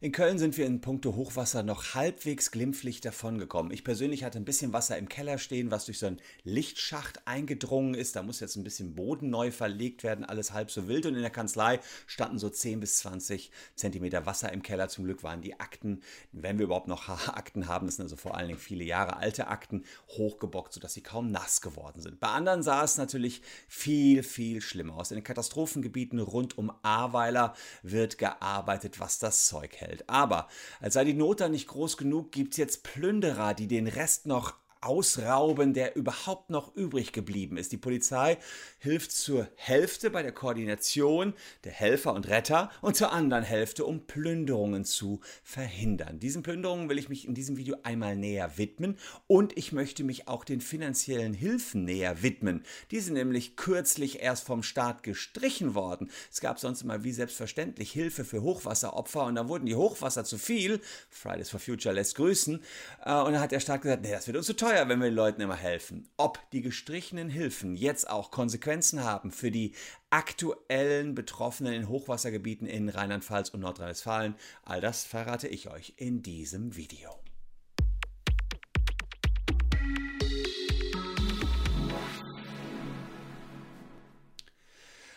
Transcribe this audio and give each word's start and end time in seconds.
In 0.00 0.12
Köln 0.12 0.38
sind 0.38 0.56
wir 0.56 0.64
in 0.64 0.80
puncto 0.80 1.16
Hochwasser 1.16 1.64
noch 1.64 1.96
halbwegs 1.96 2.52
glimpflich 2.52 3.00
davongekommen. 3.00 3.72
Ich 3.72 3.82
persönlich 3.82 4.22
hatte 4.22 4.38
ein 4.38 4.44
bisschen 4.44 4.72
Wasser 4.72 4.96
im 4.96 5.08
Keller 5.08 5.38
stehen, 5.38 5.72
was 5.72 5.86
durch 5.86 5.98
so 5.98 6.06
einen 6.06 6.20
Lichtschacht 6.44 7.26
eingedrungen 7.26 7.94
ist. 7.94 8.14
Da 8.14 8.22
muss 8.22 8.38
jetzt 8.38 8.54
ein 8.54 8.62
bisschen 8.62 8.94
Boden 8.94 9.28
neu 9.28 9.50
verlegt 9.50 10.04
werden, 10.04 10.24
alles 10.24 10.52
halb 10.52 10.70
so 10.70 10.86
wild. 10.86 11.06
Und 11.06 11.16
in 11.16 11.22
der 11.22 11.30
Kanzlei 11.30 11.80
standen 12.06 12.38
so 12.38 12.48
10 12.48 12.78
bis 12.78 12.98
20 12.98 13.50
Zentimeter 13.74 14.24
Wasser 14.24 14.52
im 14.52 14.62
Keller. 14.62 14.88
Zum 14.88 15.04
Glück 15.04 15.24
waren 15.24 15.42
die 15.42 15.58
Akten, 15.58 16.00
wenn 16.30 16.58
wir 16.58 16.66
überhaupt 16.66 16.86
noch 16.86 17.08
Akten 17.28 17.66
haben, 17.66 17.86
das 17.86 17.96
sind 17.96 18.04
also 18.04 18.14
vor 18.14 18.36
allen 18.36 18.46
Dingen 18.46 18.60
viele 18.60 18.84
Jahre 18.84 19.16
alte 19.16 19.48
Akten, 19.48 19.82
hochgebockt, 20.10 20.74
sodass 20.74 20.94
sie 20.94 21.02
kaum 21.02 21.32
nass 21.32 21.60
geworden 21.60 22.00
sind. 22.00 22.20
Bei 22.20 22.28
anderen 22.28 22.62
sah 22.62 22.84
es 22.84 22.98
natürlich 22.98 23.42
viel, 23.66 24.22
viel 24.22 24.60
schlimmer 24.60 24.94
aus. 24.94 25.10
In 25.10 25.16
den 25.16 25.24
Katastrophengebieten 25.24 26.20
rund 26.20 26.56
um 26.56 26.70
Ahrweiler 26.82 27.56
wird 27.82 28.18
gearbeitet, 28.18 29.00
was 29.00 29.18
das 29.18 29.48
Zeug 29.48 29.74
hält 29.74 29.87
hält. 29.88 30.08
Aber 30.08 30.48
als 30.80 30.94
sei 30.94 31.04
die 31.04 31.14
Not 31.14 31.40
da 31.40 31.48
nicht 31.48 31.68
groß 31.68 31.96
genug, 31.96 32.32
gibt 32.32 32.52
es 32.52 32.58
jetzt 32.58 32.84
Plünderer, 32.84 33.54
die 33.54 33.66
den 33.66 33.88
Rest 33.88 34.26
noch 34.26 34.54
ausrauben, 34.80 35.74
der 35.74 35.96
überhaupt 35.96 36.50
noch 36.50 36.74
übrig 36.76 37.12
geblieben 37.12 37.56
ist. 37.56 37.72
Die 37.72 37.76
Polizei 37.76 38.38
hilft 38.78 39.12
zur 39.12 39.48
Hälfte 39.56 40.10
bei 40.10 40.22
der 40.22 40.32
Koordination 40.32 41.34
der 41.64 41.72
Helfer 41.72 42.14
und 42.14 42.28
Retter 42.28 42.70
und 42.80 42.96
zur 42.96 43.12
anderen 43.12 43.44
Hälfte, 43.44 43.84
um 43.84 44.06
Plünderungen 44.06 44.84
zu 44.84 45.20
verhindern. 45.42 46.18
Diesen 46.20 46.42
Plünderungen 46.42 46.88
will 46.88 46.98
ich 46.98 47.08
mich 47.08 47.26
in 47.26 47.34
diesem 47.34 47.56
Video 47.56 47.76
einmal 47.82 48.16
näher 48.16 48.56
widmen 48.56 48.96
und 49.26 49.56
ich 49.56 49.72
möchte 49.72 50.04
mich 50.04 50.28
auch 50.28 50.44
den 50.44 50.60
finanziellen 50.60 51.34
Hilfen 51.34 51.84
näher 51.84 52.22
widmen. 52.22 52.64
Die 52.90 53.00
sind 53.00 53.14
nämlich 53.14 53.56
kürzlich 53.56 54.20
erst 54.20 54.44
vom 54.44 54.62
Staat 54.62 55.02
gestrichen 55.02 55.74
worden. 55.74 56.10
Es 56.30 56.40
gab 56.40 56.58
sonst 56.58 56.82
immer 56.82 57.04
wie 57.04 57.12
selbstverständlich 57.12 57.90
Hilfe 57.90 58.24
für 58.24 58.42
Hochwasseropfer 58.42 59.24
und 59.24 59.34
dann 59.34 59.48
wurden 59.48 59.66
die 59.66 59.74
Hochwasser 59.74 60.24
zu 60.24 60.38
viel. 60.38 60.80
Fridays 61.10 61.50
for 61.50 61.60
Future 61.60 61.94
lässt 61.94 62.14
grüßen. 62.16 62.62
Äh, 63.04 63.14
und 63.20 63.32
dann 63.32 63.40
hat 63.40 63.52
der 63.52 63.60
Staat 63.60 63.82
gesagt, 63.82 64.02
nee, 64.02 64.10
das 64.10 64.26
wird 64.26 64.36
uns 64.36 64.46
zu 64.46 64.56
teuer 64.56 64.67
teuer, 64.68 64.86
wenn 64.88 65.00
wir 65.00 65.08
den 65.08 65.14
Leuten 65.14 65.40
immer 65.40 65.56
helfen. 65.56 66.10
Ob 66.18 66.38
die 66.50 66.60
gestrichenen 66.60 67.30
Hilfen 67.30 67.74
jetzt 67.74 68.10
auch 68.10 68.30
Konsequenzen 68.30 69.02
haben 69.02 69.30
für 69.30 69.50
die 69.50 69.72
aktuellen 70.10 71.14
Betroffenen 71.14 71.72
in 71.72 71.88
Hochwassergebieten 71.88 72.66
in 72.66 72.90
Rheinland-Pfalz 72.90 73.48
und 73.48 73.60
Nordrhein-Westfalen, 73.60 74.34
all 74.64 74.82
das 74.82 75.04
verrate 75.04 75.48
ich 75.48 75.70
euch 75.70 75.94
in 75.96 76.22
diesem 76.22 76.76
Video. 76.76 77.08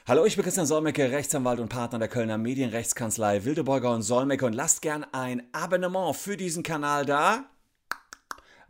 Hallo, 0.08 0.26
ich 0.26 0.36
bin 0.36 0.44
Christian 0.44 0.66
Solmecke, 0.66 1.12
Rechtsanwalt 1.12 1.60
und 1.60 1.68
Partner 1.68 2.00
der 2.00 2.08
Kölner 2.08 2.38
Medienrechtskanzlei 2.38 3.44
Wildeborger 3.44 3.94
und 3.94 4.04
Solmecke 4.04 4.46
und 4.46 4.54
lasst 4.54 4.82
gern 4.82 5.06
ein 5.12 5.44
Abonnement 5.52 6.16
für 6.16 6.38
diesen 6.38 6.64
Kanal 6.64 7.06
da 7.06 7.52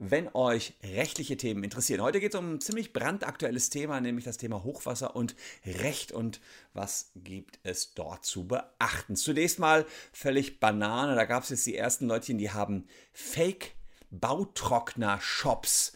wenn 0.04 0.34
euch 0.34 0.74
rechtliche 0.82 1.38
Themen 1.38 1.64
interessieren. 1.64 2.02
Heute 2.02 2.20
geht 2.20 2.34
es 2.34 2.40
um 2.40 2.56
ein 2.56 2.60
ziemlich 2.60 2.92
brandaktuelles 2.92 3.70
Thema, 3.70 4.02
nämlich 4.02 4.26
das 4.26 4.38
Thema 4.38 4.64
Hochwasser 4.64 5.16
und 5.16 5.36
Recht 5.64 6.12
und 6.12 6.42
was 6.74 7.12
gibt 7.16 7.60
es 7.62 7.94
dort 7.94 8.26
zu 8.26 8.48
beachten. 8.48 9.16
Zunächst 9.16 9.60
mal 9.60 9.86
völlig 10.12 10.60
Banane, 10.60 11.14
da 11.14 11.26
gab 11.26 11.44
es 11.44 11.50
jetzt 11.50 11.68
die 11.68 11.78
ersten 11.78 12.08
Leutchen, 12.08 12.40
die 12.40 12.50
haben 12.50 12.88
Fake-Bautrockner-Shops 13.14 15.94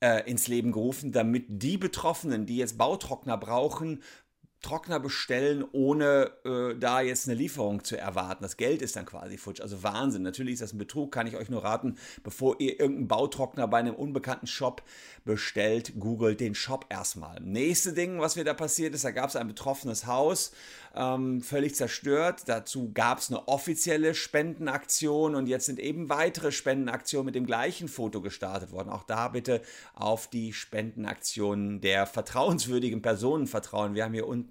äh, 0.00 0.30
ins 0.30 0.48
Leben 0.48 0.70
gerufen, 0.70 1.12
damit 1.12 1.46
die 1.48 1.78
Betroffenen, 1.78 2.44
die 2.44 2.58
jetzt 2.58 2.76
Bautrockner 2.76 3.38
brauchen, 3.38 4.02
Trockner 4.62 4.98
bestellen, 4.98 5.64
ohne 5.72 6.32
äh, 6.44 6.74
da 6.78 7.00
jetzt 7.00 7.28
eine 7.28 7.36
Lieferung 7.36 7.84
zu 7.84 7.96
erwarten. 7.96 8.42
Das 8.42 8.56
Geld 8.56 8.82
ist 8.82 8.96
dann 8.96 9.06
quasi 9.06 9.38
futsch. 9.38 9.60
Also 9.60 9.82
Wahnsinn. 9.82 10.22
Natürlich 10.22 10.54
ist 10.54 10.62
das 10.62 10.72
ein 10.72 10.78
Betrug, 10.78 11.12
kann 11.12 11.26
ich 11.26 11.36
euch 11.36 11.50
nur 11.50 11.62
raten, 11.62 11.96
bevor 12.24 12.58
ihr 12.58 12.80
irgendeinen 12.80 13.08
Bautrockner 13.08 13.68
bei 13.68 13.78
einem 13.78 13.94
unbekannten 13.94 14.46
Shop 14.46 14.82
bestellt, 15.24 15.94
googelt 16.00 16.40
den 16.40 16.54
Shop 16.54 16.86
erstmal. 16.88 17.40
Nächste 17.40 17.92
Ding, 17.92 18.20
was 18.20 18.36
mir 18.36 18.44
da 18.44 18.54
passiert 18.54 18.94
ist, 18.94 19.04
da 19.04 19.10
gab 19.10 19.28
es 19.28 19.36
ein 19.36 19.46
betroffenes 19.46 20.06
Haus, 20.06 20.52
ähm, 20.94 21.42
völlig 21.42 21.74
zerstört. 21.74 22.42
Dazu 22.46 22.90
gab 22.92 23.18
es 23.18 23.30
eine 23.30 23.46
offizielle 23.48 24.14
Spendenaktion 24.14 25.34
und 25.34 25.46
jetzt 25.46 25.66
sind 25.66 25.78
eben 25.78 26.08
weitere 26.08 26.50
Spendenaktionen 26.50 27.26
mit 27.26 27.34
dem 27.34 27.46
gleichen 27.46 27.88
Foto 27.88 28.20
gestartet 28.20 28.72
worden. 28.72 28.88
Auch 28.88 29.04
da 29.04 29.28
bitte 29.28 29.62
auf 29.94 30.28
die 30.28 30.52
Spendenaktionen 30.52 31.80
der 31.80 32.06
vertrauenswürdigen 32.06 33.02
Personen 33.02 33.46
vertrauen. 33.46 33.94
Wir 33.94 34.04
haben 34.04 34.14
hier 34.14 34.26
unten 34.26 34.45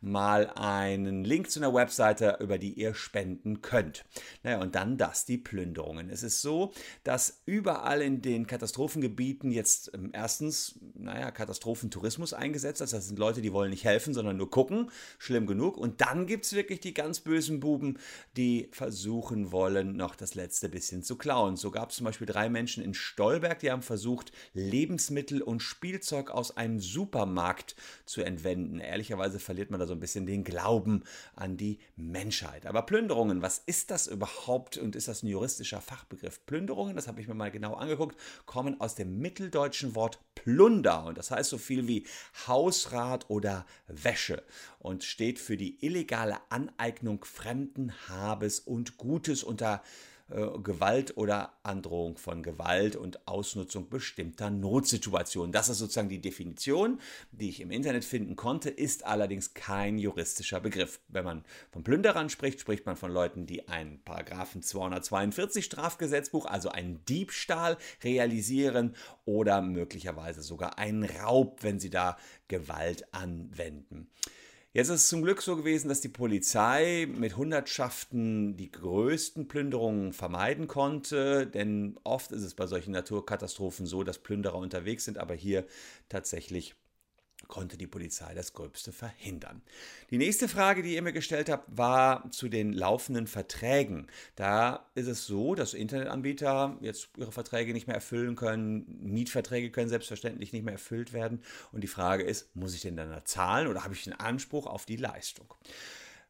mal 0.00 0.50
einen 0.50 1.24
Link 1.24 1.50
zu 1.50 1.60
einer 1.60 1.74
Webseite, 1.74 2.38
über 2.40 2.58
die 2.58 2.72
ihr 2.72 2.94
spenden 2.94 3.62
könnt. 3.62 4.04
Naja, 4.42 4.60
und 4.60 4.74
dann 4.74 4.98
das, 4.98 5.24
die 5.24 5.38
Plünderungen. 5.38 6.10
Es 6.10 6.22
ist 6.22 6.42
so, 6.42 6.72
dass 7.04 7.42
überall 7.46 8.02
in 8.02 8.22
den 8.22 8.46
Katastrophengebieten 8.46 9.50
jetzt 9.50 9.92
ähm, 9.94 10.10
erstens, 10.12 10.78
naja, 10.94 11.30
Katastrophentourismus 11.30 12.32
eingesetzt 12.32 12.80
ist. 12.80 12.92
Das 12.92 13.06
sind 13.06 13.18
Leute, 13.18 13.42
die 13.42 13.52
wollen 13.52 13.70
nicht 13.70 13.84
helfen, 13.84 14.14
sondern 14.14 14.36
nur 14.36 14.50
gucken. 14.50 14.90
Schlimm 15.18 15.46
genug. 15.46 15.76
Und 15.76 16.00
dann 16.00 16.26
gibt 16.26 16.44
es 16.44 16.52
wirklich 16.52 16.80
die 16.80 16.94
ganz 16.94 17.20
bösen 17.20 17.60
Buben, 17.60 17.98
die 18.36 18.68
versuchen 18.72 19.52
wollen, 19.52 19.96
noch 19.96 20.14
das 20.14 20.34
letzte 20.34 20.68
bisschen 20.68 21.02
zu 21.02 21.16
klauen. 21.16 21.56
So 21.56 21.70
gab 21.70 21.90
es 21.90 21.96
zum 21.96 22.04
Beispiel 22.04 22.26
drei 22.26 22.48
Menschen 22.48 22.82
in 22.82 22.94
Stolberg, 22.94 23.58
die 23.58 23.70
haben 23.70 23.82
versucht, 23.82 24.32
Lebensmittel 24.54 25.42
und 25.42 25.60
Spielzeug 25.60 26.30
aus 26.30 26.56
einem 26.56 26.80
Supermarkt 26.80 27.76
zu 28.04 28.22
entwenden. 28.22 28.80
Ehrlicherweise 28.80 29.35
verliert 29.38 29.70
man 29.70 29.80
da 29.80 29.86
so 29.86 29.94
ein 29.94 30.00
bisschen 30.00 30.26
den 30.26 30.44
Glauben 30.44 31.04
an 31.34 31.56
die 31.56 31.78
Menschheit. 31.96 32.66
Aber 32.66 32.82
Plünderungen, 32.82 33.42
was 33.42 33.58
ist 33.58 33.90
das 33.90 34.06
überhaupt 34.06 34.76
und 34.76 34.96
ist 34.96 35.08
das 35.08 35.22
ein 35.22 35.28
juristischer 35.28 35.80
Fachbegriff? 35.80 36.44
Plünderungen, 36.46 36.96
das 36.96 37.08
habe 37.08 37.20
ich 37.20 37.28
mir 37.28 37.34
mal 37.34 37.50
genau 37.50 37.74
angeguckt, 37.74 38.16
kommen 38.44 38.80
aus 38.80 38.94
dem 38.94 39.18
mitteldeutschen 39.18 39.94
Wort 39.94 40.18
Plunder 40.34 41.06
und 41.06 41.18
das 41.18 41.30
heißt 41.30 41.50
so 41.50 41.58
viel 41.58 41.88
wie 41.88 42.06
Hausrat 42.46 43.28
oder 43.30 43.66
Wäsche 43.88 44.42
und 44.78 45.04
steht 45.04 45.38
für 45.38 45.56
die 45.56 45.84
illegale 45.84 46.38
Aneignung 46.50 47.24
fremden 47.24 47.92
Habes 48.08 48.60
und 48.60 48.96
Gutes 48.96 49.42
unter 49.42 49.82
äh, 50.28 50.58
Gewalt 50.58 51.16
oder 51.16 51.52
Androhung 51.62 52.16
von 52.16 52.42
Gewalt 52.42 52.96
und 52.96 53.28
Ausnutzung 53.28 53.88
bestimmter 53.88 54.50
Notsituationen. 54.50 55.52
Das 55.52 55.68
ist 55.68 55.78
sozusagen 55.78 56.08
die 56.08 56.20
Definition, 56.20 57.00
die 57.30 57.48
ich 57.48 57.60
im 57.60 57.70
Internet 57.70 58.04
finden 58.04 58.34
konnte, 58.34 58.68
ist 58.70 59.04
allerdings 59.04 59.54
kein 59.54 59.98
juristischer 59.98 60.60
Begriff. 60.60 61.00
Wenn 61.06 61.24
man 61.24 61.44
von 61.70 61.84
Plünderern 61.84 62.28
spricht, 62.28 62.60
spricht 62.60 62.86
man 62.86 62.96
von 62.96 63.12
Leuten, 63.12 63.46
die 63.46 63.68
einen 63.68 64.02
Paragraphen 64.02 64.62
242 64.62 65.64
Strafgesetzbuch, 65.64 66.46
also 66.46 66.70
einen 66.70 67.04
Diebstahl 67.04 67.78
realisieren 68.02 68.96
oder 69.26 69.62
möglicherweise 69.62 70.42
sogar 70.42 70.78
einen 70.78 71.04
Raub, 71.04 71.62
wenn 71.62 71.78
sie 71.78 71.90
da 71.90 72.16
Gewalt 72.48 73.14
anwenden. 73.14 74.08
Jetzt 74.76 74.90
ist 74.90 75.04
es 75.04 75.08
zum 75.08 75.22
Glück 75.22 75.40
so 75.40 75.56
gewesen, 75.56 75.88
dass 75.88 76.02
die 76.02 76.10
Polizei 76.10 77.08
mit 77.10 77.38
Hundertschaften 77.38 78.58
die 78.58 78.70
größten 78.70 79.48
Plünderungen 79.48 80.12
vermeiden 80.12 80.68
konnte, 80.68 81.46
denn 81.46 81.98
oft 82.04 82.30
ist 82.30 82.42
es 82.42 82.52
bei 82.52 82.66
solchen 82.66 82.90
Naturkatastrophen 82.90 83.86
so, 83.86 84.04
dass 84.04 84.18
Plünderer 84.18 84.58
unterwegs 84.58 85.06
sind, 85.06 85.16
aber 85.16 85.32
hier 85.32 85.64
tatsächlich 86.10 86.74
konnte 87.48 87.76
die 87.76 87.86
Polizei 87.86 88.34
das 88.34 88.52
Gröbste 88.52 88.92
verhindern. 88.92 89.62
Die 90.10 90.18
nächste 90.18 90.48
Frage, 90.48 90.82
die 90.82 90.94
ihr 90.94 91.02
mir 91.02 91.12
gestellt 91.12 91.48
habt, 91.48 91.76
war 91.76 92.30
zu 92.30 92.48
den 92.48 92.72
laufenden 92.72 93.26
Verträgen. 93.26 94.08
Da 94.34 94.90
ist 94.94 95.06
es 95.06 95.26
so, 95.26 95.54
dass 95.54 95.74
Internetanbieter 95.74 96.76
jetzt 96.80 97.10
ihre 97.16 97.32
Verträge 97.32 97.72
nicht 97.72 97.86
mehr 97.86 97.96
erfüllen 97.96 98.36
können, 98.36 98.98
Mietverträge 99.02 99.70
können 99.70 99.88
selbstverständlich 99.88 100.52
nicht 100.52 100.64
mehr 100.64 100.74
erfüllt 100.74 101.12
werden. 101.12 101.42
Und 101.72 101.82
die 101.82 101.88
Frage 101.88 102.24
ist, 102.24 102.54
muss 102.56 102.74
ich 102.74 102.82
denn 102.82 102.96
dann 102.96 103.10
da 103.10 103.24
zahlen 103.24 103.68
oder 103.68 103.84
habe 103.84 103.94
ich 103.94 104.06
einen 104.06 104.18
Anspruch 104.18 104.66
auf 104.66 104.86
die 104.86 104.96
Leistung? 104.96 105.54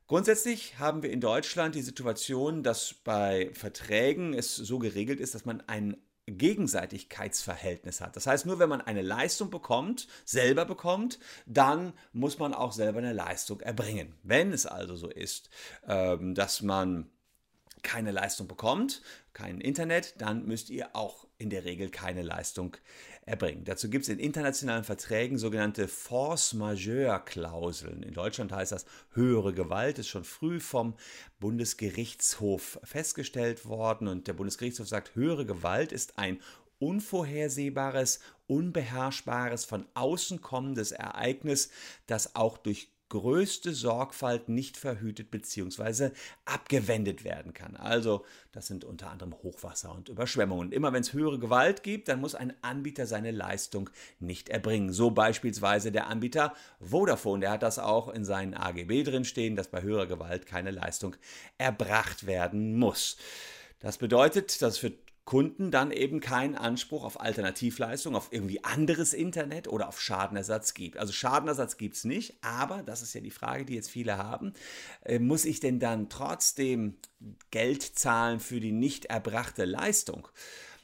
Grundsätzlich 0.07 0.79
haben 0.79 1.03
wir 1.03 1.11
in 1.11 1.21
Deutschland 1.21 1.75
die 1.75 1.83
Situation, 1.83 2.63
dass 2.63 2.95
bei 2.95 3.51
Verträgen 3.55 4.35
es 4.35 4.55
so 4.55 4.79
geregelt 4.79 5.19
ist, 5.19 5.35
dass 5.35 5.45
man 5.45 5.63
einen 5.63 5.97
Gegenseitigkeitsverhältnis 6.27 8.01
hat. 8.01 8.17
Das 8.17 8.27
heißt, 8.27 8.47
nur 8.47 8.59
wenn 8.59 8.69
man 8.69 8.81
eine 8.81 9.03
Leistung 9.03 9.51
bekommt, 9.51 10.09
selber 10.25 10.65
bekommt, 10.65 11.19
dann 11.47 11.93
muss 12.13 12.39
man 12.39 12.53
auch 12.53 12.73
selber 12.73 12.99
eine 12.99 13.13
Leistung 13.13 13.61
erbringen. 13.61 14.15
Wenn 14.23 14.53
es 14.53 14.67
also 14.67 14.97
so 14.97 15.09
ist, 15.09 15.51
ähm, 15.87 16.35
dass 16.35 16.63
man 16.63 17.11
keine 17.83 18.11
Leistung 18.11 18.49
bekommt, 18.49 19.03
kein 19.33 19.61
Internet, 19.61 20.21
dann 20.21 20.45
müsst 20.47 20.71
ihr 20.71 20.97
auch 20.97 21.27
in 21.39 21.51
der 21.51 21.65
Regel 21.65 21.91
keine 21.91 22.23
Leistung 22.23 22.77
erbringen. 23.27 23.65
Dazu 23.65 23.91
gibt 23.91 24.05
es 24.05 24.09
in 24.09 24.21
internationalen 24.21 24.85
Verträgen 24.85 25.37
sogenannte 25.37 25.89
Force 25.89 26.55
Majeure 26.55 27.21
Klauseln. 27.25 28.05
In 28.05 28.15
Deutschland 28.15 28.53
heißt 28.53 28.71
das 28.71 28.87
höhere 29.13 29.53
Gewalt, 29.53 29.99
ist 29.99 30.09
schon 30.09 30.25
früh 30.25 30.61
vom 30.61 30.95
Bundesgerichtshof 31.41 32.79
festgestellt 32.85 33.67
worden 33.67 34.07
und 34.07 34.29
der 34.29 34.33
Bundesgerichtshof 34.33 34.89
sagt, 34.89 35.17
höhere 35.17 35.45
Gewalt 35.45 35.91
ist 35.91 36.19
ein 36.19 36.41
unvorhersehbares, 36.79 38.21
unbeherrschbares, 38.47 39.65
von 39.65 39.87
außen 39.95 40.41
kommendes 40.41 40.93
Ereignis, 40.93 41.71
das 42.07 42.37
auch 42.37 42.59
durch 42.59 42.96
größte 43.09 43.73
Sorgfalt 43.73 44.49
nicht 44.49 44.77
verhütet 44.77 45.31
bzw. 45.31 46.11
abgewendet 46.45 47.25
werden 47.25 47.55
kann. 47.55 47.77
Also 47.77 48.25
das 48.53 48.67
sind 48.67 48.85
unter 48.85 49.11
anderem 49.11 49.35
Hochwasser 49.43 49.95
und 49.95 50.09
Überschwemmungen. 50.09 50.73
Immer 50.73 50.93
wenn 50.93 51.03
es 51.03 51.13
höhere 51.13 51.39
Gewalt 51.39 51.83
gibt, 51.83 52.09
dann 52.09 52.21
muss 52.21 52.35
ein 52.35 52.53
Anbieter 52.63 53.07
seine 53.07 53.31
Leistung 53.31 53.91
nicht 54.19 54.49
erbringen. 54.49 54.93
So 54.93 55.11
beispielsweise 55.11 55.93
der 55.93 56.09
Anbieter 56.09 56.55
Vodafone, 56.81 57.41
der 57.41 57.51
hat 57.53 57.63
das 57.63 57.79
auch 57.79 58.09
in 58.09 58.25
seinen 58.25 58.55
AGB 58.55 59.05
drinstehen, 59.05 59.57
dass 59.57 59.69
bei 59.69 59.83
höherer 59.83 60.07
Gewalt 60.07 60.47
keine 60.47 60.71
Leistung 60.71 61.17
erbracht 61.59 62.27
werden 62.27 62.79
muss. 62.79 63.17
Das 63.79 63.99
bedeutet, 63.99 64.63
dass 64.63 64.79
für 64.79 64.93
Kunden 65.27 65.73
dann 65.73 65.91
eben 65.91 66.21
keinen 66.21 66.55
Anspruch 66.55 67.03
auf 67.03 67.21
Alternativleistung, 67.21 68.15
auf 68.15 68.29
irgendwie 68.31 68.63
anderes 68.63 69.13
Internet 69.13 69.67
oder 69.67 69.89
auf 69.89 70.01
Schadenersatz 70.01 70.73
gibt. 70.73 70.99
Also 70.99 71.13
Schadenersatz 71.13 71.77
gibt 71.77 71.97
es 71.97 72.05
nicht, 72.05 72.37
aber 72.43 72.85
das 72.85 73.03
ist 73.03 73.13
ja 73.13 73.21
die 73.21 73.33
Frage, 73.33 73.65
die 73.65 73.75
jetzt 73.75 73.91
viele 73.91 74.19
haben. 74.19 74.55
Äh, 75.05 75.19
muss 75.19 75.45
ich 75.45 75.59
denn 75.59 75.81
dann 75.81 76.09
trotzdem 76.09 76.95
Geld 77.51 77.83
zahlen 77.83 78.39
für 78.39 78.61
die 78.61 78.71
nicht 78.71 79.07
erbrachte 79.07 79.65
Leistung? 79.65 80.29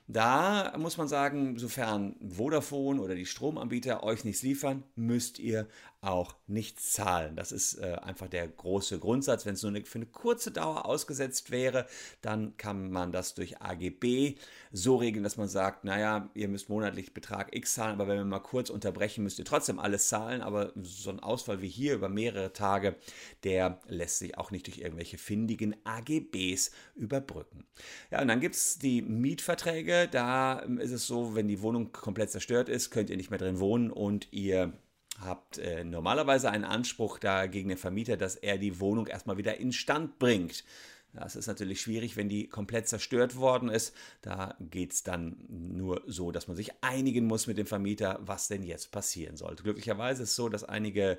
Da 0.08 0.74
muss 0.78 0.96
man 0.96 1.08
sagen, 1.08 1.58
sofern 1.58 2.16
Vodafone 2.28 3.00
oder 3.00 3.14
die 3.14 3.26
Stromanbieter 3.26 4.02
euch 4.02 4.24
nichts 4.24 4.42
liefern, 4.42 4.82
müsst 4.96 5.38
ihr 5.38 5.68
auch 6.02 6.34
nichts 6.48 6.92
zahlen. 6.92 7.36
Das 7.36 7.52
ist 7.52 7.74
äh, 7.74 7.96
einfach 8.02 8.26
der 8.26 8.48
große 8.48 8.98
Grundsatz. 8.98 9.46
Wenn 9.46 9.54
es 9.54 9.62
nur 9.62 9.70
eine, 9.70 9.84
für 9.84 9.98
eine 9.98 10.06
kurze 10.06 10.50
Dauer 10.50 10.84
ausgesetzt 10.84 11.52
wäre, 11.52 11.86
dann 12.22 12.56
kann 12.56 12.90
man 12.90 13.12
das 13.12 13.34
durch 13.34 13.62
AGB 13.62 14.34
so 14.72 14.96
regeln, 14.96 15.22
dass 15.22 15.36
man 15.36 15.48
sagt, 15.48 15.84
naja, 15.84 16.28
ihr 16.34 16.48
müsst 16.48 16.68
monatlich 16.68 17.14
Betrag 17.14 17.54
X 17.54 17.74
zahlen, 17.74 17.92
aber 17.92 18.08
wenn 18.08 18.16
wir 18.16 18.24
mal 18.24 18.40
kurz 18.40 18.68
unterbrechen, 18.68 19.22
müsst 19.22 19.38
ihr 19.38 19.44
trotzdem 19.44 19.78
alles 19.78 20.08
zahlen. 20.08 20.40
Aber 20.40 20.72
so 20.82 21.10
ein 21.10 21.20
Ausfall 21.20 21.62
wie 21.62 21.68
hier 21.68 21.94
über 21.94 22.08
mehrere 22.08 22.52
Tage, 22.52 22.96
der 23.44 23.78
lässt 23.86 24.18
sich 24.18 24.36
auch 24.36 24.50
nicht 24.50 24.66
durch 24.66 24.78
irgendwelche 24.78 25.18
findigen 25.18 25.76
AGBs 25.84 26.72
überbrücken. 26.96 27.64
Ja, 28.10 28.20
und 28.20 28.26
dann 28.26 28.40
gibt 28.40 28.56
es 28.56 28.76
die 28.78 29.02
Mietverträge. 29.02 29.91
Da 30.10 30.58
ist 30.78 30.92
es 30.92 31.06
so, 31.06 31.34
wenn 31.34 31.48
die 31.48 31.62
Wohnung 31.62 31.92
komplett 31.92 32.30
zerstört 32.30 32.68
ist, 32.68 32.90
könnt 32.90 33.10
ihr 33.10 33.16
nicht 33.16 33.30
mehr 33.30 33.38
drin 33.38 33.60
wohnen 33.60 33.90
und 33.90 34.28
ihr 34.32 34.72
habt 35.20 35.58
äh, 35.58 35.84
normalerweise 35.84 36.50
einen 36.50 36.64
Anspruch 36.64 37.18
da 37.18 37.46
gegen 37.46 37.68
den 37.68 37.78
Vermieter, 37.78 38.16
dass 38.16 38.36
er 38.36 38.58
die 38.58 38.80
Wohnung 38.80 39.06
erstmal 39.06 39.36
wieder 39.36 39.58
instand 39.58 40.18
bringt. 40.18 40.64
Das 41.12 41.36
ist 41.36 41.46
natürlich 41.46 41.80
schwierig, 41.80 42.16
wenn 42.16 42.30
die 42.30 42.48
komplett 42.48 42.88
zerstört 42.88 43.36
worden 43.36 43.68
ist. 43.68 43.94
Da 44.22 44.56
geht 44.60 44.94
es 44.94 45.02
dann 45.02 45.44
nur 45.48 46.02
so, 46.06 46.32
dass 46.32 46.48
man 46.48 46.56
sich 46.56 46.72
einigen 46.80 47.26
muss 47.26 47.46
mit 47.46 47.58
dem 47.58 47.66
Vermieter, 47.66 48.18
was 48.22 48.48
denn 48.48 48.62
jetzt 48.62 48.92
passieren 48.92 49.36
sollte. 49.36 49.62
Glücklicherweise 49.62 50.22
ist 50.22 50.30
es 50.30 50.36
so, 50.36 50.48
dass 50.48 50.64
einige 50.64 51.18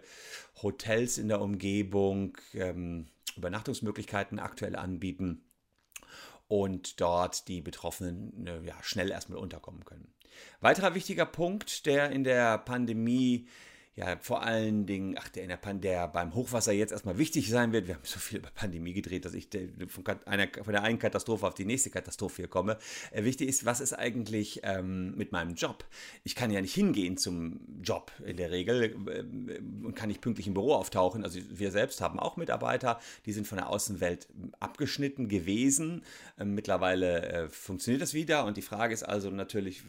Hotels 0.63 1.19
in 1.19 1.27
der 1.27 1.41
Umgebung 1.41 2.35
ähm, 2.53 3.05
Übernachtungsmöglichkeiten 3.35 4.39
aktuell 4.39 4.75
anbieten 4.75 5.43
und 6.47 6.99
dort 7.01 7.47
die 7.47 7.61
Betroffenen 7.61 8.47
äh, 8.47 8.61
ja, 8.65 8.75
schnell 8.81 9.11
erstmal 9.11 9.39
unterkommen 9.39 9.85
können. 9.85 10.13
Weiterer 10.61 10.95
wichtiger 10.95 11.25
Punkt, 11.25 11.85
der 11.85 12.11
in 12.11 12.23
der 12.23 12.57
Pandemie 12.57 13.47
ja 13.95 14.17
vor 14.19 14.41
allen 14.41 14.85
Dingen, 14.85 15.15
ach, 15.19 15.29
der, 15.29 15.45
der, 15.47 15.73
der 15.75 16.07
beim 16.07 16.33
Hochwasser 16.33 16.71
jetzt 16.71 16.91
erstmal 16.91 17.17
wichtig 17.17 17.49
sein 17.49 17.71
wird. 17.73 17.87
Wir 17.87 17.95
haben 17.95 18.01
so 18.03 18.19
viel 18.19 18.39
über 18.39 18.49
Pandemie 18.49 18.93
gedreht, 18.93 19.25
dass 19.25 19.33
ich 19.33 19.49
von, 19.87 20.03
einer, 20.25 20.47
von 20.63 20.73
der 20.73 20.83
einen 20.83 20.97
Katastrophe 20.97 21.45
auf 21.45 21.53
die 21.53 21.65
nächste 21.65 21.91
Katastrophe 21.91 22.37
hier 22.37 22.47
komme. 22.47 22.77
Äh, 23.11 23.23
wichtig 23.23 23.49
ist, 23.49 23.65
was 23.65 23.81
ist 23.81 23.93
eigentlich 23.93 24.61
ähm, 24.63 25.15
mit 25.15 25.31
meinem 25.31 25.53
Job? 25.53 25.85
Ich 26.23 26.35
kann 26.35 26.49
ja 26.49 26.59
nicht 26.61 26.73
hingehen 26.73 27.17
zum 27.17 27.59
Job 27.83 28.11
in 28.25 28.37
der 28.37 28.51
Regel 28.51 28.95
äh, 29.07 29.59
und 29.85 29.95
kann 29.95 30.09
nicht 30.09 30.21
pünktlich 30.21 30.47
im 30.47 30.55
Büro 30.55 30.73
auftauchen. 30.73 31.23
Also 31.23 31.39
wir 31.49 31.71
selbst 31.71 32.01
haben 32.01 32.19
auch 32.19 32.35
Mitarbeiter, 32.35 32.99
die 33.25 33.33
sind 33.33 33.47
von 33.47 33.57
der 33.57 33.69
Außenwelt 33.69 34.27
abgeschnitten 34.59 35.27
gewesen. 35.27 36.03
Äh, 36.39 36.45
mittlerweile 36.45 37.21
äh, 37.27 37.49
funktioniert 37.49 38.01
das 38.01 38.15
wieder 38.15 38.45
und 38.45 38.57
die 38.57 38.63
Frage 38.63 38.93
ist 38.93 39.03
also 39.03 39.29
natürlich, 39.29 39.83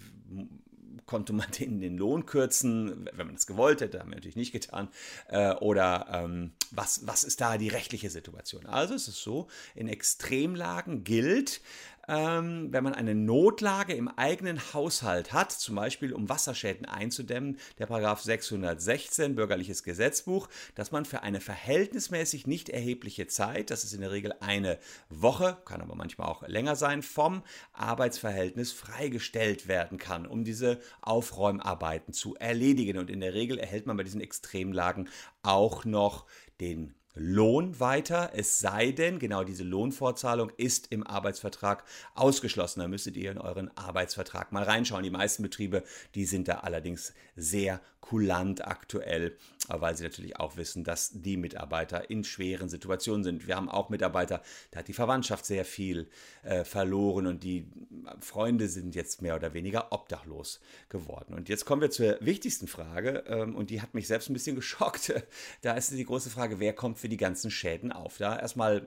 konnte 1.06 1.33
man 1.33 1.51
denen 1.59 1.81
den 1.81 1.97
Lohn 1.97 2.27
kürzen, 2.27 3.09
wenn 3.12 3.27
man 3.27 3.37
das 3.37 3.47
gewollt 3.47 3.81
hätte, 3.81 4.01
haben 4.01 4.11
wir 4.11 4.17
natürlich 4.17 4.37
nicht 4.37 4.53
getan. 4.53 4.89
Äh, 5.29 5.55
oder 5.55 6.06
ähm, 6.11 6.53
was, 6.71 7.06
was 7.06 7.25
ist 7.25 7.41
da 7.41 7.59
die 7.59 7.69
rechtliche 7.69 8.11
Situation? 8.11 8.67
Also 8.67 8.95
es 8.95 9.09
ist 9.09 9.23
so, 9.23 9.49
in 9.75 9.89
Extremlagen 9.89 11.05
gilt, 11.05 11.61
ähm, 12.09 12.73
wenn 12.73 12.85
man 12.85 12.95
eine 12.95 13.15
Notlage 13.15 13.95
im 13.95 14.09
eigenen 14.09 14.61
Haushalt 14.73 15.33
hat, 15.33 15.53
zum 15.53 15.77
Beispiel 15.77 16.12
um 16.12 16.29
Wasserschäden 16.29 16.87
einzudämmen, 16.87 17.59
der 17.79 17.87
Paragraph 17.87 18.23
616 18.23 19.35
Bürgerliches 19.35 19.83
Gesetzbuch, 19.83 20.49
dass 20.75 20.93
man 20.93 21.05
für 21.05 21.23
eine 21.23 21.41
verhältnismäßig 21.41 22.47
nicht 22.47 22.69
erhebliche 22.69 23.27
Zeit, 23.27 23.71
das 23.71 23.85
ist 23.85 23.95
in 23.95 24.01
der 24.01 24.12
Regel 24.12 24.35
eine 24.41 24.79
Woche, 25.09 25.56
kann 25.65 25.81
aber 25.81 25.95
manchmal 25.95 26.29
auch 26.29 26.47
länger 26.47 26.77
sein, 26.77 27.03
vom 27.03 27.43
Arbeitsverhältnis 27.73 28.73
freigestellt 28.73 29.69
werden 29.69 29.99
kann, 29.99 30.27
um 30.27 30.45
diese 30.45 30.81
Aufräumarbeiten 31.01 32.12
zu 32.12 32.35
erledigen. 32.37 32.99
Und 32.99 33.11
in 33.11 33.21
der 33.21 33.35
Regel 33.35 33.59
erhält 33.59 33.87
man 33.87 33.97
bei 33.97 34.05
diesen 34.05 34.21
Extremlagen 34.21 35.09
auch 35.43 35.85
noch 35.85 36.27
den 36.61 36.95
Lohn 37.16 37.78
weiter, 37.78 38.32
es 38.34 38.58
sei 38.58 38.90
denn, 38.90 39.20
genau 39.20 39.44
diese 39.44 39.62
Lohnfortzahlung 39.62 40.50
ist 40.56 40.90
im 40.90 41.06
Arbeitsvertrag 41.06 41.84
ausgeschlossen. 42.14 42.81
Da 42.81 42.88
müsstet 42.88 43.16
ihr 43.16 43.31
in 43.31 43.38
euren 43.38 43.70
Arbeitsvertrag 43.76 44.50
mal 44.50 44.64
reinschauen. 44.64 45.05
Die 45.05 45.11
meisten 45.11 45.44
Betriebe, 45.44 45.84
die 46.16 46.25
sind 46.25 46.49
da 46.49 46.58
allerdings 46.61 47.14
sehr 47.37 47.81
kulant 48.00 48.66
aktuell, 48.66 49.37
weil 49.69 49.96
sie 49.96 50.05
natürlich 50.05 50.37
auch 50.37 50.56
wissen, 50.56 50.84
dass 50.84 51.11
die 51.14 51.37
Mitarbeiter 51.37 52.11
in 52.11 52.25
schweren 52.25 52.69
Situationen 52.69 53.25
sind. 53.25 53.46
Wir 53.46 53.56
haben 53.56 53.69
auch 53.69 53.88
Mitarbeiter, 53.88 54.43
da 54.70 54.81
hat 54.81 54.88
die 54.88 54.93
Verwandtschaft 54.93 55.46
sehr 55.46 55.64
viel 55.64 56.08
äh, 56.43 56.64
verloren 56.64 57.26
und 57.26 57.44
die 57.44 57.66
Freunde 58.20 58.69
sind 58.69 58.94
jetzt 58.94 59.22
mehr 59.22 59.37
oder 59.37 59.55
weniger 59.55 59.93
obdachlos 59.93 60.61
geworden. 60.88 61.34
Und 61.34 61.49
jetzt 61.49 61.64
kommen 61.64 61.82
wir 61.82 61.90
zur 61.90 62.19
wichtigsten 62.20 62.66
Frage 62.66 63.25
ähm, 63.26 63.55
und 63.56 63.70
die 63.70 63.81
hat 63.81 63.94
mich 63.94 64.06
selbst 64.06 64.31
ein 64.31 64.34
bisschen 64.34 64.56
geschockt. 64.64 65.12
Da 65.62 65.75
ist 65.75 65.90
die 65.93 66.05
große 66.05 66.31
Frage, 66.31 66.60
wer 66.60 66.72
kommt 66.72 66.99
für 66.99 67.08
die 67.08 67.17
ganzen 67.17 67.50
Schäden 67.50 67.93
auf? 67.93 68.19
Da 68.19 68.38
erstmal 68.38 68.87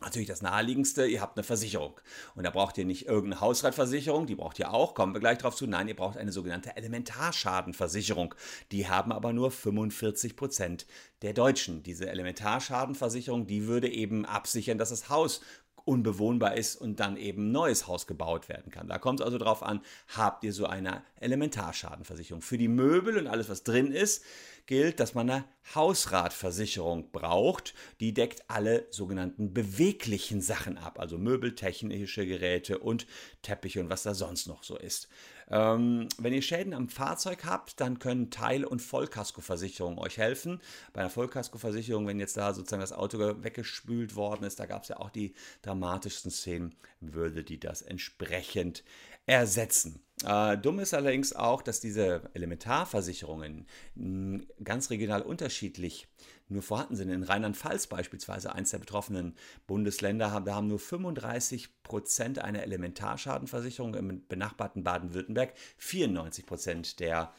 Natürlich 0.00 0.28
das 0.28 0.42
Naheliegendste, 0.42 1.06
ihr 1.06 1.20
habt 1.20 1.36
eine 1.36 1.42
Versicherung. 1.42 1.98
Und 2.36 2.44
da 2.44 2.50
braucht 2.50 2.78
ihr 2.78 2.84
nicht 2.84 3.06
irgendeine 3.06 3.40
Hausratversicherung, 3.40 4.26
die 4.26 4.36
braucht 4.36 4.58
ihr 4.60 4.72
auch, 4.72 4.94
kommen 4.94 5.12
wir 5.12 5.20
gleich 5.20 5.38
drauf 5.38 5.56
zu. 5.56 5.66
Nein, 5.66 5.88
ihr 5.88 5.96
braucht 5.96 6.16
eine 6.16 6.30
sogenannte 6.30 6.76
Elementarschadenversicherung. 6.76 8.34
Die 8.70 8.88
haben 8.88 9.10
aber 9.10 9.32
nur 9.32 9.50
45 9.50 10.36
Prozent 10.36 10.86
der 11.22 11.32
Deutschen. 11.32 11.82
Diese 11.82 12.08
Elementarschadenversicherung, 12.08 13.48
die 13.48 13.66
würde 13.66 13.88
eben 13.88 14.24
absichern, 14.24 14.78
dass 14.78 14.90
das 14.90 15.08
Haus 15.08 15.40
unbewohnbar 15.88 16.54
ist 16.54 16.76
und 16.76 17.00
dann 17.00 17.16
eben 17.16 17.48
ein 17.48 17.52
neues 17.52 17.86
Haus 17.86 18.06
gebaut 18.06 18.50
werden 18.50 18.70
kann. 18.70 18.88
Da 18.88 18.98
kommt 18.98 19.20
es 19.20 19.26
also 19.26 19.38
darauf 19.38 19.62
an, 19.62 19.80
habt 20.14 20.44
ihr 20.44 20.52
so 20.52 20.66
eine 20.66 21.02
Elementarschadenversicherung. 21.16 22.42
Für 22.42 22.58
die 22.58 22.68
Möbel 22.68 23.16
und 23.16 23.26
alles, 23.26 23.48
was 23.48 23.64
drin 23.64 23.90
ist, 23.90 24.22
gilt, 24.66 25.00
dass 25.00 25.14
man 25.14 25.30
eine 25.30 25.44
Hausratversicherung 25.74 27.10
braucht. 27.10 27.74
Die 28.00 28.12
deckt 28.12 28.44
alle 28.48 28.86
sogenannten 28.90 29.54
beweglichen 29.54 30.42
Sachen 30.42 30.76
ab, 30.76 31.00
also 31.00 31.16
Möbel, 31.16 31.54
technische 31.54 32.26
Geräte 32.26 32.78
und 32.78 33.06
Teppiche 33.40 33.80
und 33.80 33.88
was 33.88 34.02
da 34.02 34.12
sonst 34.12 34.46
noch 34.46 34.62
so 34.62 34.76
ist. 34.76 35.08
Ähm, 35.50 36.08
wenn 36.18 36.34
ihr 36.34 36.42
Schäden 36.42 36.74
am 36.74 36.88
Fahrzeug 36.88 37.44
habt, 37.44 37.80
dann 37.80 37.98
können 37.98 38.30
Teil- 38.30 38.64
und 38.64 38.82
Vollkaskoversicherungen 38.82 39.98
euch 39.98 40.18
helfen. 40.18 40.60
Bei 40.92 41.00
einer 41.00 41.10
Vollkaskoversicherung, 41.10 42.06
wenn 42.06 42.20
jetzt 42.20 42.36
da 42.36 42.52
sozusagen 42.52 42.80
das 42.80 42.92
Auto 42.92 43.18
weggespült 43.18 44.14
worden 44.14 44.44
ist, 44.44 44.60
da 44.60 44.66
gab 44.66 44.82
es 44.82 44.88
ja 44.88 44.98
auch 44.98 45.10
die 45.10 45.34
dramatischsten 45.62 46.30
Szenen, 46.30 46.74
würde 47.00 47.44
die 47.44 47.58
das 47.58 47.82
entsprechend 47.82 48.84
ersetzen. 49.28 50.00
Äh, 50.24 50.56
dumm 50.56 50.80
ist 50.80 50.94
allerdings 50.94 51.32
auch, 51.34 51.62
dass 51.62 51.80
diese 51.80 52.22
Elementarversicherungen 52.32 53.66
mh, 53.94 54.44
ganz 54.64 54.90
regional 54.90 55.22
unterschiedlich 55.22 56.08
nur 56.48 56.62
vorhanden 56.62 56.96
sind. 56.96 57.10
In 57.10 57.22
Rheinland-Pfalz 57.22 57.88
beispielsweise, 57.88 58.54
eins 58.54 58.70
der 58.70 58.78
betroffenen 58.78 59.36
Bundesländer, 59.66 60.32
haben, 60.32 60.46
da 60.46 60.54
haben 60.54 60.66
nur 60.66 60.78
35 60.78 61.82
Prozent 61.82 62.38
eine 62.38 62.62
Elementarschadenversicherung, 62.62 63.94
im 63.94 64.26
benachbarten 64.26 64.82
Baden-Württemberg 64.82 65.52
94 65.76 66.46
Prozent 66.46 67.00
der 67.00 67.32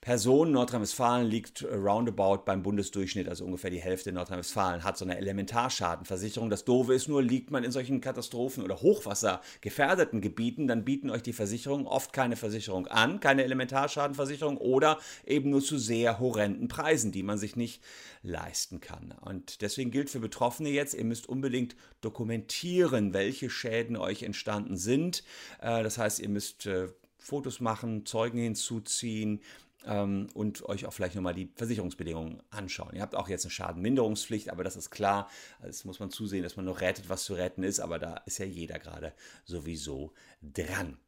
Person 0.00 0.52
Nordrhein-Westfalen 0.52 1.26
liegt 1.26 1.62
roundabout 1.62 2.44
beim 2.46 2.62
Bundesdurchschnitt, 2.62 3.28
also 3.28 3.44
ungefähr 3.44 3.68
die 3.68 3.82
Hälfte 3.82 4.12
Nordrhein-Westfalen 4.12 4.82
hat 4.82 4.96
so 4.96 5.04
eine 5.04 5.18
Elementarschadenversicherung. 5.18 6.48
Das 6.48 6.64
Doofe 6.64 6.94
ist 6.94 7.06
nur, 7.06 7.22
liegt 7.22 7.50
man 7.50 7.64
in 7.64 7.70
solchen 7.70 8.00
Katastrophen 8.00 8.64
oder 8.64 8.80
Hochwassergefährdeten 8.80 10.22
Gebieten, 10.22 10.68
dann 10.68 10.86
bieten 10.86 11.10
euch 11.10 11.22
die 11.22 11.34
Versicherungen 11.34 11.86
oft 11.86 12.14
keine 12.14 12.36
Versicherung 12.36 12.86
an, 12.86 13.20
keine 13.20 13.44
Elementarschadenversicherung 13.44 14.56
oder 14.56 14.98
eben 15.26 15.50
nur 15.50 15.60
zu 15.60 15.76
sehr 15.76 16.18
horrenden 16.18 16.68
Preisen, 16.68 17.12
die 17.12 17.22
man 17.22 17.36
sich 17.36 17.54
nicht 17.54 17.82
leisten 18.22 18.80
kann. 18.80 19.14
Und 19.20 19.60
deswegen 19.60 19.90
gilt 19.90 20.08
für 20.08 20.20
Betroffene 20.20 20.70
jetzt, 20.70 20.94
ihr 20.94 21.04
müsst 21.04 21.28
unbedingt 21.28 21.76
dokumentieren, 22.00 23.12
welche 23.12 23.50
Schäden 23.50 23.98
euch 23.98 24.22
entstanden 24.22 24.78
sind. 24.78 25.24
Äh, 25.60 25.82
das 25.82 25.98
heißt, 25.98 26.20
ihr 26.20 26.30
müsst 26.30 26.64
äh, 26.64 26.88
Fotos 27.18 27.60
machen, 27.60 28.06
Zeugen 28.06 28.38
hinzuziehen, 28.38 29.42
ähm, 29.86 30.28
und 30.34 30.62
euch 30.64 30.86
auch 30.86 30.92
vielleicht 30.92 31.14
nochmal 31.14 31.34
die 31.34 31.50
Versicherungsbedingungen 31.54 32.42
anschauen. 32.50 32.94
Ihr 32.94 33.02
habt 33.02 33.14
auch 33.14 33.28
jetzt 33.28 33.44
eine 33.44 33.50
Schadenminderungspflicht, 33.50 34.50
aber 34.50 34.64
das 34.64 34.76
ist 34.76 34.90
klar. 34.90 35.28
Das 35.62 35.84
muss 35.84 36.00
man 36.00 36.10
zusehen, 36.10 36.42
dass 36.42 36.56
man 36.56 36.64
noch 36.64 36.80
rettet, 36.80 37.08
was 37.08 37.24
zu 37.24 37.34
retten 37.34 37.62
ist, 37.62 37.80
aber 37.80 37.98
da 37.98 38.16
ist 38.26 38.38
ja 38.38 38.46
jeder 38.46 38.78
gerade 38.78 39.12
sowieso 39.44 40.12
dran. 40.42 40.98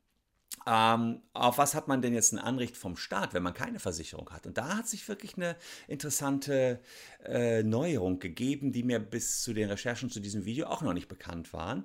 Ähm, 0.66 1.22
auf 1.32 1.58
was 1.58 1.74
hat 1.74 1.88
man 1.88 2.02
denn 2.02 2.14
jetzt 2.14 2.32
ein 2.32 2.38
Anrecht 2.38 2.76
vom 2.76 2.96
Staat, 2.96 3.34
wenn 3.34 3.42
man 3.42 3.54
keine 3.54 3.80
Versicherung 3.80 4.30
hat? 4.30 4.46
Und 4.46 4.58
da 4.58 4.76
hat 4.76 4.88
sich 4.88 5.08
wirklich 5.08 5.36
eine 5.36 5.56
interessante 5.88 6.80
äh, 7.24 7.62
Neuerung 7.62 8.18
gegeben, 8.18 8.70
die 8.70 8.82
mir 8.82 9.00
bis 9.00 9.42
zu 9.42 9.54
den 9.54 9.68
Recherchen 9.68 10.10
zu 10.10 10.20
diesem 10.20 10.44
Video 10.44 10.66
auch 10.66 10.82
noch 10.82 10.92
nicht 10.92 11.08
bekannt 11.08 11.52
waren. 11.52 11.84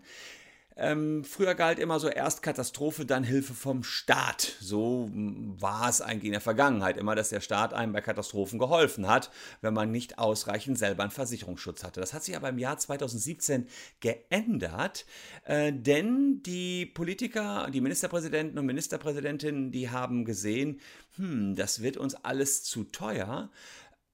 Ähm, 0.80 1.24
früher 1.24 1.56
galt 1.56 1.80
immer 1.80 2.00
so 2.00 2.08
erst 2.08 2.44
Katastrophe, 2.44 3.06
dann 3.06 3.24
Hilfe 3.24 3.56
vom 3.56 3.84
Staat. 3.84 4.56
So 4.62 5.10
war 5.12 5.90
es 5.90 6.02
eigentlich 6.02 6.26
in 6.26 6.34
der 6.34 6.42
Vergangenheit 6.42 6.98
immer, 6.98 7.16
dass 7.16 7.30
der 7.30 7.42
Staat 7.42 7.74
einem 7.74 7.94
bei 7.94 8.02
Katastrophen 8.02 8.60
geholfen 8.60 9.08
hat, 9.08 9.32
wenn 9.62 9.74
man 9.74 9.92
nicht 9.92 10.20
ausreichend 10.20 10.78
selber 10.78 11.02
einen 11.02 11.12
Versicherungsschutz 11.12 11.84
hatte. 11.84 12.00
Das 12.00 12.14
hat 12.14 12.24
sich 12.24 12.36
aber 12.36 12.50
im 12.50 12.60
Jahr 12.60 12.78
2017 12.78 13.68
geändert, 14.02 15.06
äh, 15.46 15.74
denn 15.74 16.44
die 16.44 16.86
Politiker, 16.86 17.70
die 17.74 17.82
Ministerpräsidenten 17.82 18.60
und 18.60 18.66
Ministerpräsidentinnen, 18.68 19.72
die 19.72 19.90
haben 19.90 20.26
gesehen, 20.26 20.80
hm, 21.16 21.56
das 21.56 21.82
wird 21.82 21.98
uns 21.98 22.14
alles 22.14 22.64
zu 22.64 22.84
teuer. 22.84 23.50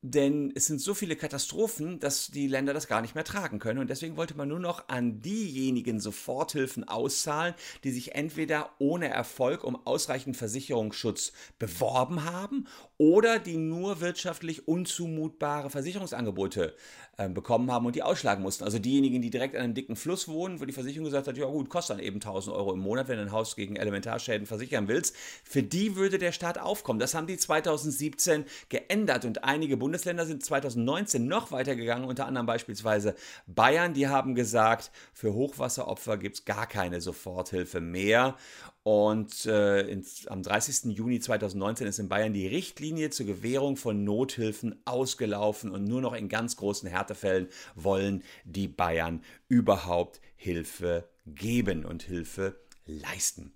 Denn 0.06 0.52
es 0.54 0.66
sind 0.66 0.82
so 0.82 0.94
viele 0.94 1.16
Katastrophen, 1.16 2.02
dass 2.02 2.28
die 2.28 2.48
Länder 2.48 2.74
das 2.74 2.90
gar 2.90 3.02
nicht 3.02 3.16
mehr 3.16 3.24
tragen 3.24 3.60
können. 3.60 3.80
Und 3.80 3.90
deswegen 3.90 4.18
wollte 4.18 4.36
man 4.36 4.50
nur 4.50 4.60
noch 4.60 4.90
an 4.90 5.22
diejenigen 5.22 6.02
Soforthilfen 6.02 6.86
auszahlen, 6.86 7.54
die 7.86 7.92
sich 7.92 8.14
entweder 8.14 8.72
ohne 8.80 9.08
Erfolg 9.08 9.64
um 9.64 9.78
ausreichend 9.88 10.36
Versicherungsschutz 10.36 11.32
beworben 11.58 12.26
haben 12.26 12.68
oder 12.98 13.40
die 13.40 13.56
nur 13.56 14.02
wirtschaftlich 14.02 14.68
unzumutbare 14.68 15.70
Versicherungsangebote 15.70 16.76
äh, 17.18 17.30
bekommen 17.30 17.72
haben 17.72 17.86
und 17.86 17.96
die 17.96 18.04
ausschlagen 18.04 18.44
mussten. 18.44 18.66
Also 18.66 18.80
diejenigen, 18.80 19.22
die 19.22 19.30
direkt 19.30 19.56
an 19.56 19.62
einem 19.62 19.74
dicken 19.74 19.96
Fluss 19.96 20.28
wohnen, 20.28 20.60
wo 20.60 20.66
die 20.66 20.74
Versicherung 20.74 21.06
gesagt 21.06 21.28
hat, 21.28 21.38
ja 21.38 21.46
gut, 21.46 21.70
kostet 21.70 21.98
dann 21.98 22.04
eben 22.04 22.18
1000 22.18 22.54
Euro 22.54 22.74
im 22.74 22.80
Monat, 22.80 23.08
wenn 23.08 23.18
du 23.18 23.24
ein 23.24 23.32
Haus 23.32 23.56
gegen 23.56 23.78
Elementarschäden 23.78 24.48
versichern 24.48 24.90
willst. 24.90 25.16
Für 25.46 25.64
die 25.64 25.96
würde 25.96 26.18
der 26.18 26.34
Staat 26.34 26.58
aufkommen. 26.58 27.00
Das 27.00 27.14
haben 27.14 27.28
die 27.28 27.38
2017 27.38 28.44
geändert 28.68 29.24
und 29.24 29.44
einige 29.46 29.78
Bundesländer 29.78 29.93
sind 30.00 30.44
2019 30.44 31.28
noch 31.28 31.52
weitergegangen, 31.52 32.08
unter 32.08 32.26
anderem 32.26 32.46
beispielsweise 32.46 33.16
Bayern. 33.48 33.94
Die 33.94 34.08
haben 34.08 34.36
gesagt, 34.36 34.92
für 35.14 35.34
Hochwasseropfer 35.34 36.18
gibt 36.18 36.36
es 36.36 36.46
gar 36.46 36.68
keine 36.68 37.02
Soforthilfe 37.02 37.82
mehr. 37.82 38.36
Und 38.84 39.46
äh, 39.46 39.82
ins, 39.88 40.28
am 40.28 40.44
30. 40.44 40.96
Juni 40.96 41.20
2019 41.20 41.88
ist 41.88 42.00
in 42.00 42.10
Bayern 42.10 42.34
die 42.34 42.48
Richtlinie 42.48 43.10
zur 43.12 43.26
Gewährung 43.26 43.78
von 43.78 44.04
Nothilfen 44.04 44.82
ausgelaufen 44.86 45.72
und 45.72 45.86
nur 45.86 46.02
noch 46.02 46.14
in 46.14 46.28
ganz 46.28 46.58
großen 46.58 46.90
Härtefällen 46.90 47.48
wollen 47.76 48.24
die 48.44 48.68
Bayern 48.68 49.22
überhaupt 49.48 50.20
Hilfe 50.36 51.08
geben 51.26 51.86
und 51.86 52.04
Hilfe 52.04 52.56
leisten. 52.86 53.54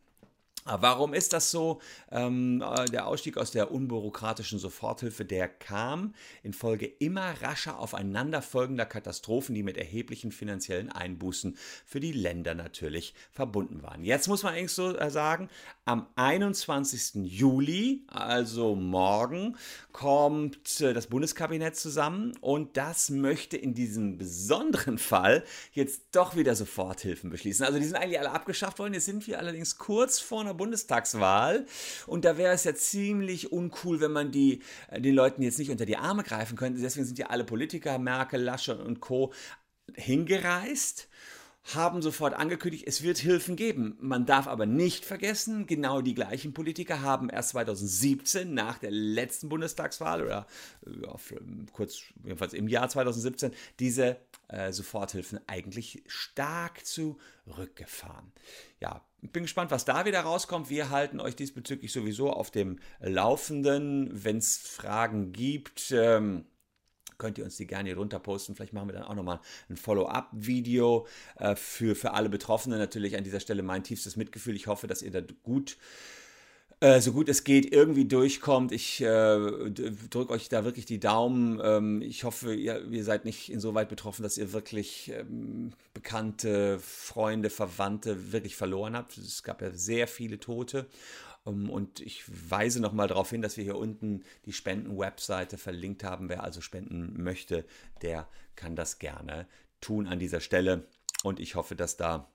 Warum 0.70 1.14
ist 1.14 1.34
das 1.34 1.52
so? 1.52 1.80
Ähm, 2.12 2.62
äh, 2.62 2.86
der 2.86 3.08
Ausstieg 3.08 3.38
aus 3.38 3.52
der 3.52 3.72
unbürokratischen 3.72 4.60
Soforthilfe, 4.60 5.26
der 5.26 5.48
kam 5.48 6.14
infolge 6.44 6.86
immer 6.86 7.42
rascher 7.42 7.80
aufeinanderfolgender 7.80 8.86
Katastrophen, 8.86 9.56
die 9.56 9.64
mit 9.64 9.78
erheblichen 9.78 10.32
finanziellen 10.32 10.92
Einbußen 10.92 11.58
für 11.86 12.00
die 12.00 12.12
Länder 12.12 12.54
natürlich 12.56 13.14
verbunden 13.32 13.82
waren. 13.84 14.04
Jetzt 14.04 14.28
muss 14.28 14.44
man 14.44 14.54
eigentlich 14.54 14.74
so 14.74 14.96
äh, 14.96 15.10
sagen, 15.10 15.50
am 15.86 16.08
21. 16.16 17.26
Juli, 17.26 18.04
also 18.08 18.76
morgen, 18.76 19.56
kommt 19.94 20.82
äh, 20.82 20.94
das 20.94 21.08
Bundeskabinett 21.08 21.76
zusammen 21.76 22.34
und 22.42 22.76
das 22.76 23.10
möchte 23.10 23.58
in 23.58 23.74
diesem 23.74 24.18
besonderen 24.18 24.98
Fall 24.98 25.44
jetzt 25.72 26.04
doch 26.12 26.36
wieder 26.36 26.56
Soforthilfen 26.56 27.30
beschließen. 27.30 27.66
Also 27.66 27.80
die 27.80 27.86
sind 27.86 27.96
eigentlich 27.96 28.20
alle 28.20 28.32
abgeschafft 28.32 28.80
worden, 28.80 28.94
jetzt 28.94 29.06
sind 29.06 29.28
wir 29.28 29.40
allerdings 29.40 29.78
kurz 29.78 30.20
vor 30.20 30.42
einer 30.42 30.57
Bundestagswahl. 30.58 31.66
Und 32.06 32.26
da 32.26 32.38
wäre 32.38 32.54
es 32.54 32.64
ja 32.64 32.76
ziemlich 32.76 33.52
uncool, 33.52 34.02
wenn 34.02 34.12
man 34.12 34.32
die, 34.32 34.62
äh, 34.90 35.02
den 35.02 35.16
Leuten 35.16 35.42
jetzt 35.42 35.60
nicht 35.60 35.72
unter 35.72 35.86
die 35.86 35.98
Arme 35.98 36.24
greifen 36.24 36.58
könnte. 36.58 36.82
Deswegen 36.82 37.06
sind 37.06 37.20
ja 37.20 37.28
alle 37.28 37.44
Politiker, 37.44 37.98
Merkel, 38.00 38.42
Laschet 38.42 38.80
und 38.80 39.00
Co. 39.00 39.34
hingereist 39.96 41.08
haben 41.76 42.02
sofort 42.02 42.34
angekündigt, 42.34 42.86
es 42.88 43.04
wird 43.04 43.18
Hilfen 43.18 43.56
geben. 43.56 43.98
Man 44.00 44.26
darf 44.26 44.48
aber 44.48 44.66
nicht 44.66 45.04
vergessen, 45.04 45.68
genau 45.68 46.02
die 46.02 46.14
gleichen 46.14 46.54
Politiker 46.54 47.02
haben 47.02 47.30
erst 47.30 47.50
2017 47.50 48.54
nach 48.54 48.78
der 48.78 48.92
letzten 48.92 49.50
Bundestagswahl 49.50 50.24
oder 50.24 50.48
ja, 50.86 51.16
kurz 51.74 52.04
jedenfalls 52.24 52.54
im 52.54 52.68
Jahr 52.68 52.88
2017 52.88 53.52
diese 53.80 54.18
äh, 54.48 54.72
Soforthilfen 54.72 55.40
eigentlich 55.48 56.04
stark 56.08 56.86
zurückgefahren. 56.86 58.32
Ja, 58.80 59.06
bin 59.22 59.44
gespannt, 59.44 59.72
was 59.72 59.86
da 59.86 60.06
wieder 60.06 60.22
rauskommt. 60.22 60.70
Wir 60.70 60.90
halten 60.90 61.20
euch 61.20 61.36
diesbezüglich 61.36 61.92
sowieso 61.92 62.32
auf 62.32 62.52
dem 62.52 62.80
Laufenden. 63.00 64.10
Wenn 64.12 64.38
es 64.38 64.58
Fragen 64.58 65.32
gibt, 65.32 65.92
ähm, 65.92 66.46
könnt 67.18 67.38
ihr 67.38 67.44
uns 67.44 67.58
die 67.58 67.68
gerne 67.68 67.90
hier 67.90 67.98
runter 67.98 68.20
posten. 68.20 68.56
Vielleicht 68.56 68.74
machen 68.74 68.90
wir 68.90 68.94
dann 68.94 69.04
auch 69.04 69.16
nochmal 69.16 69.40
ein 69.70 69.78
Follow-up-Video 69.78 71.08
äh, 71.38 71.56
für, 71.56 71.96
für 71.96 72.14
alle 72.14 72.30
Betroffenen. 72.30 72.80
Natürlich 72.80 73.18
an 73.18 73.24
dieser 73.24 73.40
Stelle 73.40 73.64
mein 73.64 73.84
tiefstes 73.84 74.16
Mitgefühl. 74.16 74.56
Ich 74.56 74.68
hoffe, 74.68 74.88
dass 74.88 75.02
ihr 75.02 75.12
da 75.12 75.22
gut 75.44 75.78
äh, 76.80 77.02
so 77.02 77.12
gut 77.12 77.28
es 77.30 77.44
geht 77.44 77.72
irgendwie 77.74 78.06
durchkommt. 78.06 78.72
Ich 78.72 79.02
äh, 79.02 79.70
drücke 79.70 80.32
euch 80.32 80.48
da 80.50 80.64
wirklich 80.64 80.86
die 80.86 81.00
Daumen. 81.00 81.60
Ähm, 81.64 82.02
ich 82.02 82.24
hoffe, 82.24 82.54
ihr, 82.54 82.86
ihr, 82.90 83.04
seid 83.04 83.26
nicht 83.26 83.52
insoweit 83.52 83.90
betroffen, 83.90 84.24
dass 84.24 84.38
ihr 84.38 84.54
wirklich 84.54 85.12
ähm, 85.12 85.72
bekannte 85.94 86.80
Freunde, 86.80 87.50
Verwandte 87.50 88.32
wirklich 88.32 88.56
verloren 88.56 88.96
habt. 88.96 89.18
Es 89.18 89.44
gab 89.44 89.62
ja 89.62 89.72
sehr 89.72 90.08
viele 90.08 90.40
Tote. 90.40 90.86
Um, 91.44 91.66
ähm, 91.66 91.70
und 91.70 92.00
ich 92.00 92.24
weise 92.28 92.80
nochmal 92.80 93.08
darauf 93.08 93.30
hin, 93.30 93.42
dass 93.42 93.58
wir 93.58 93.64
hier 93.64 93.78
unten 93.78 94.24
die 94.46 94.54
Spenden-Webseite 94.54 95.58
verlinkt 95.58 96.04
haben. 96.04 96.30
Wer 96.30 96.44
also 96.44 96.62
spenden 96.62 97.24
möchte, 97.24 97.66
der 98.02 98.28
kann 98.56 98.76
das 98.76 99.00
gerne 99.00 99.48
tun 99.82 100.08
an 100.08 100.20
dieser 100.20 100.42
Stelle. 100.42 100.86
Und 101.24 101.40
ich 101.40 101.56
hoffe, 101.56 101.76
dass 101.76 101.98
da 101.98 102.32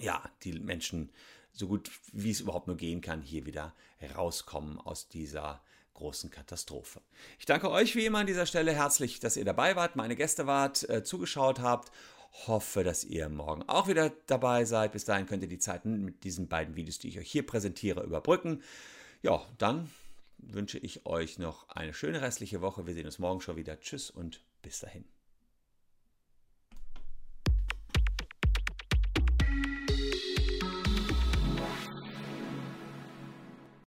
ja 0.00 0.22
die 0.42 0.58
Menschen 0.58 1.10
so 1.52 1.66
gut 1.66 1.90
wie 2.12 2.30
es 2.30 2.40
überhaupt 2.40 2.66
nur 2.66 2.76
gehen 2.76 3.00
kann, 3.00 3.22
hier 3.22 3.46
wieder 3.46 3.74
rauskommen 4.16 4.78
aus 4.78 5.08
dieser 5.08 5.62
großen 5.94 6.30
Katastrophe. 6.30 7.02
Ich 7.38 7.46
danke 7.46 7.70
euch 7.70 7.94
wie 7.94 8.06
immer 8.06 8.20
an 8.20 8.26
dieser 8.26 8.46
Stelle 8.46 8.72
herzlich, 8.72 9.20
dass 9.20 9.36
ihr 9.36 9.44
dabei 9.44 9.76
wart, 9.76 9.96
meine 9.96 10.16
Gäste 10.16 10.46
wart, 10.46 10.88
äh, 10.88 11.04
zugeschaut 11.04 11.60
habt. 11.60 11.92
Hoffe, 12.46 12.84
dass 12.84 13.04
ihr 13.04 13.28
morgen 13.28 13.68
auch 13.68 13.88
wieder 13.88 14.10
dabei 14.26 14.64
seid. 14.64 14.92
Bis 14.92 15.04
dahin 15.04 15.26
könnt 15.26 15.42
ihr 15.42 15.48
die 15.48 15.58
Zeiten 15.58 16.04
mit 16.04 16.24
diesen 16.24 16.48
beiden 16.48 16.76
Videos, 16.76 16.98
die 16.98 17.08
ich 17.08 17.18
euch 17.18 17.30
hier 17.30 17.44
präsentiere, 17.44 18.02
überbrücken. 18.02 18.62
Ja, 19.22 19.44
dann 19.58 19.90
wünsche 20.38 20.78
ich 20.78 21.04
euch 21.06 21.38
noch 21.38 21.68
eine 21.68 21.92
schöne 21.92 22.22
restliche 22.22 22.60
Woche. 22.62 22.86
Wir 22.86 22.94
sehen 22.94 23.06
uns 23.06 23.18
morgen 23.18 23.40
schon 23.40 23.56
wieder. 23.56 23.78
Tschüss 23.80 24.10
und 24.10 24.40
bis 24.62 24.80
dahin. 24.80 25.19